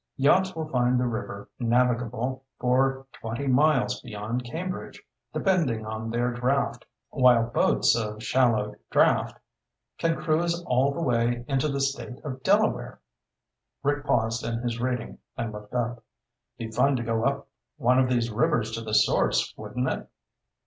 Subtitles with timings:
[0.17, 4.99] Yachts will find the river navigable for twenty miles beyond Cambridge,
[5.31, 9.37] depending on their draft, while boats of shallow draft
[9.99, 12.99] can cruise all the way into the State of Delaware.'"
[13.83, 16.03] Rick paused in his reading and looked up.
[16.57, 17.47] "Be fun to go up
[17.77, 20.09] one of these rivers to the source, wouldn't it?"